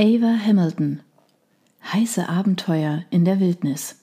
[0.00, 1.00] Ava Hamilton
[1.92, 3.96] Heiße Abenteuer in der Wildnis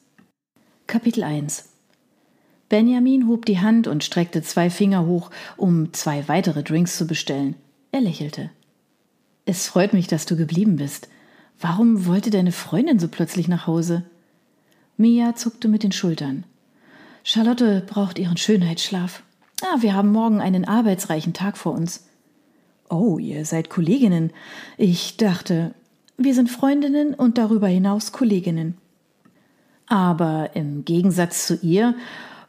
[0.88, 1.70] Kapitel 1
[2.68, 7.55] Benjamin hob die Hand und streckte zwei Finger hoch, um zwei weitere Drinks zu bestellen.
[7.94, 8.50] Er lächelte.
[9.46, 11.08] Es freut mich, dass du geblieben bist.
[11.62, 14.03] Warum wollte deine Freundin so plötzlich nach Hause?
[14.97, 16.43] Mia zuckte mit den Schultern.
[17.23, 19.23] Charlotte braucht ihren Schönheitsschlaf.
[19.62, 22.05] Ah, wir haben morgen einen arbeitsreichen Tag vor uns.
[22.89, 24.34] Oh, ihr seid Kolleginnen.
[24.77, 25.73] Ich dachte,
[26.18, 28.78] wir sind Freundinnen und darüber hinaus Kolleginnen.
[29.88, 31.96] Aber im Gegensatz zu ihr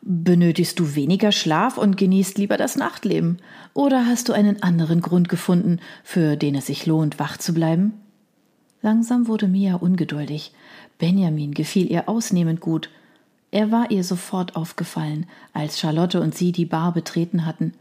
[0.03, 3.39] benötigst du weniger Schlaf und genießt lieber das Nachtleben.
[3.75, 7.93] Oder hast du einen anderen Grund gefunden, für den es sich lohnt, wach zu bleiben?
[8.83, 10.53] Langsam wurde Mia ungeduldig.
[10.99, 12.89] Benjamin gefiel ihr ausnehmend gut.
[13.51, 17.73] Er war ihr sofort aufgefallen, als Charlotte und sie die Bar betreten hatten.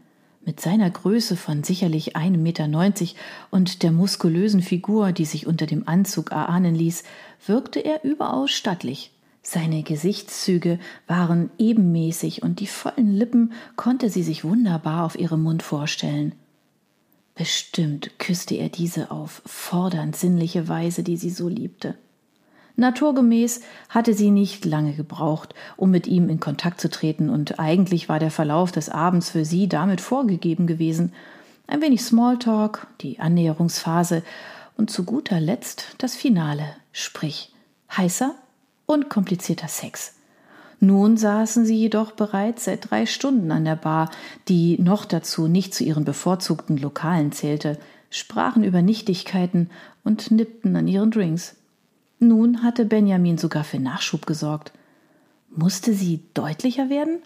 [0.46, 3.16] Mit seiner Größe von sicherlich einem Meter neunzig
[3.50, 7.02] und der muskulösen Figur, die sich unter dem Anzug erahnen ließ,
[7.44, 9.10] wirkte er überaus stattlich.
[9.42, 15.64] Seine Gesichtszüge waren ebenmäßig und die vollen Lippen konnte sie sich wunderbar auf ihrem Mund
[15.64, 16.32] vorstellen.
[17.34, 21.96] Bestimmt küsste er diese auf fordernd sinnliche Weise, die sie so liebte.
[22.76, 28.08] Naturgemäß hatte sie nicht lange gebraucht, um mit ihm in Kontakt zu treten, und eigentlich
[28.08, 31.12] war der Verlauf des Abends für sie damit vorgegeben gewesen.
[31.66, 34.22] Ein wenig Smalltalk, die Annäherungsphase
[34.76, 37.52] und zu guter Letzt das Finale, sprich
[37.96, 38.34] heißer
[38.84, 40.14] und komplizierter Sex.
[40.78, 44.10] Nun saßen sie jedoch bereits seit drei Stunden an der Bar,
[44.48, 47.78] die noch dazu nicht zu ihren bevorzugten Lokalen zählte,
[48.10, 49.70] sprachen über Nichtigkeiten
[50.04, 51.56] und nippten an ihren Drinks.
[52.18, 54.72] Nun hatte Benjamin sogar für Nachschub gesorgt.
[55.50, 57.18] Musste sie deutlicher werden?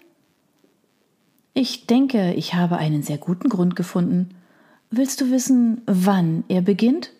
[1.53, 4.35] Ich denke, ich habe einen sehr guten Grund gefunden.
[4.89, 7.11] Willst du wissen, wann er beginnt?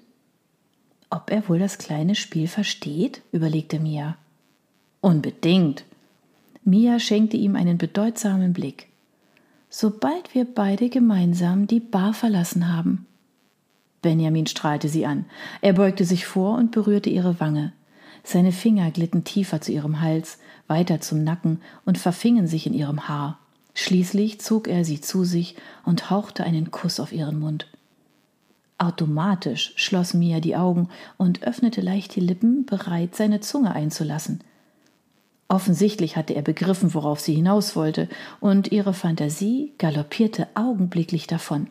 [1.10, 3.22] Ob er wohl das kleine Spiel versteht?
[3.32, 4.18] überlegte Mia.
[5.02, 5.84] Unbedingt.
[6.64, 8.88] Mia schenkte ihm einen bedeutsamen Blick.
[9.70, 13.06] Sobald wir beide gemeinsam die Bar verlassen haben.
[14.02, 15.26] Benjamin strahlte sie an.
[15.62, 17.74] Er beugte sich vor und berührte ihre Wange.
[18.24, 23.08] Seine Finger glitten tiefer zu ihrem Hals, weiter zum Nacken und verfingen sich in ihrem
[23.08, 23.40] Haar.
[23.74, 27.68] Schließlich zog er sie zu sich und hauchte einen Kuss auf ihren Mund.
[28.78, 34.44] Automatisch schloss Mia die Augen und öffnete leicht die Lippen, bereit, seine Zunge einzulassen.
[35.48, 41.68] Offensichtlich hatte er begriffen, worauf sie hinaus wollte, und ihre Fantasie galoppierte augenblicklich davon.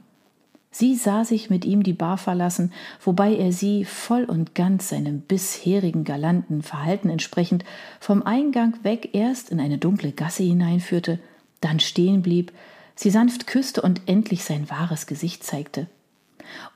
[0.73, 2.73] Sie sah sich mit ihm die Bar verlassen,
[3.05, 7.65] wobei er sie voll und ganz seinem bisherigen galanten Verhalten entsprechend
[7.99, 11.19] vom Eingang weg erst in eine dunkle Gasse hineinführte,
[11.61, 12.53] dann stehen blieb,
[12.95, 15.89] sie sanft küsste und endlich sein wahres Gesicht zeigte.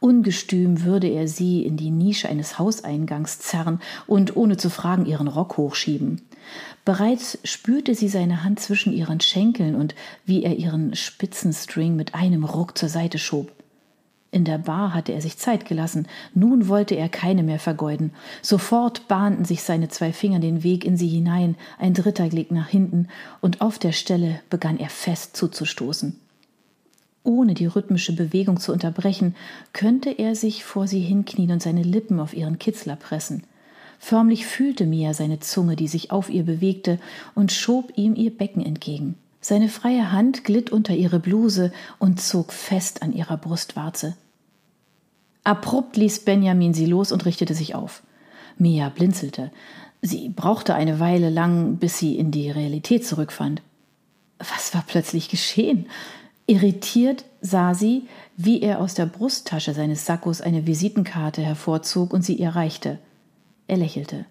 [0.01, 5.29] Ungestüm würde er sie in die Nische eines Hauseingangs zerren und ohne zu fragen ihren
[5.29, 6.23] Rock hochschieben.
[6.85, 9.95] Bereits spürte sie seine Hand zwischen ihren Schenkeln und
[10.27, 13.53] wie er ihren Spitzenstring mit einem Ruck zur Seite schob.
[14.35, 18.11] In der Bar hatte er sich Zeit gelassen, nun wollte er keine mehr vergeuden.
[18.43, 22.67] Sofort bahnten sich seine zwei Finger den Weg in sie hinein, ein dritter glitt nach
[22.67, 23.07] hinten,
[23.41, 26.19] und auf der Stelle begann er fest zuzustoßen.
[27.23, 29.37] Ohne die rhythmische Bewegung zu unterbrechen,
[29.73, 33.45] könnte er sich vor sie hinknien und seine Lippen auf ihren Kitzler pressen.
[34.01, 36.99] Förmlich fühlte Mia seine Zunge, die sich auf ihr bewegte,
[37.37, 39.15] und schob ihm ihr Becken entgegen.
[39.41, 41.71] Seine freie Hand glitt unter ihre Bluse
[42.01, 44.17] und zog fest an ihrer Brustwarze.
[45.45, 48.03] Abrupt ließ Benjamin sie los und richtete sich auf.
[48.57, 49.51] Mia blinzelte.
[50.01, 53.63] Sie brauchte eine Weile lang, bis sie in die Realität zurückfand.
[54.39, 55.87] Was war plötzlich geschehen?
[56.47, 58.07] Irritiert sah sie,
[58.37, 62.99] wie er aus der Brusttasche seines Sackos eine Visitenkarte hervorzog und sie ihr reichte.
[63.67, 64.27] Er lächelte.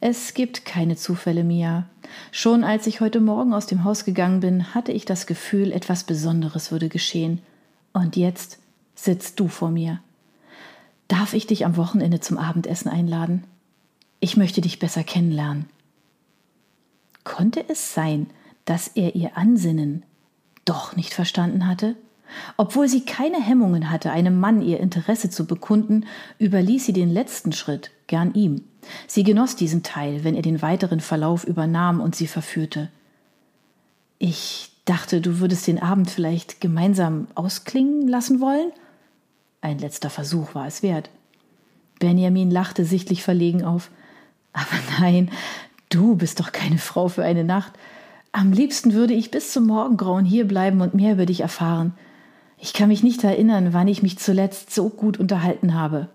[0.00, 1.86] Es gibt keine Zufälle, Mia.
[2.32, 6.04] Schon als ich heute Morgen aus dem Haus gegangen bin, hatte ich das Gefühl, etwas
[6.04, 7.40] Besonderes würde geschehen.
[7.92, 8.58] Und jetzt
[8.94, 10.00] sitzt du vor mir.
[11.12, 13.44] Darf ich dich am Wochenende zum Abendessen einladen?
[14.18, 15.66] Ich möchte dich besser kennenlernen.
[17.22, 18.28] Konnte es sein,
[18.64, 20.04] dass er ihr Ansinnen
[20.64, 21.96] doch nicht verstanden hatte?
[22.56, 26.06] Obwohl sie keine Hemmungen hatte, einem Mann ihr Interesse zu bekunden,
[26.38, 28.64] überließ sie den letzten Schritt gern ihm.
[29.06, 32.88] Sie genoss diesen Teil, wenn er den weiteren Verlauf übernahm und sie verführte.
[34.18, 38.72] Ich dachte, du würdest den Abend vielleicht gemeinsam ausklingen lassen wollen?
[39.62, 41.08] Ein letzter Versuch war es wert.
[41.98, 43.90] Benjamin lachte sichtlich verlegen auf.
[44.52, 45.30] Aber nein,
[45.88, 47.72] du bist doch keine Frau für eine Nacht.
[48.32, 51.94] Am liebsten würde ich bis zum Morgengrauen hierbleiben und mehr über dich erfahren.
[52.58, 56.08] Ich kann mich nicht erinnern, wann ich mich zuletzt so gut unterhalten habe.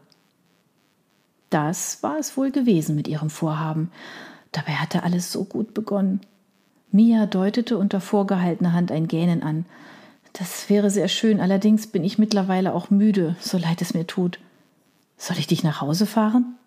[1.50, 3.92] Das war es wohl gewesen mit ihrem Vorhaben.
[4.52, 6.22] Dabei hatte alles so gut begonnen.
[6.92, 9.66] Mia deutete unter vorgehaltener Hand ein Gähnen an.
[10.38, 14.40] Das wäre sehr schön, allerdings bin ich mittlerweile auch müde, so leid es mir tut.
[15.18, 16.58] Soll ich dich nach Hause fahren?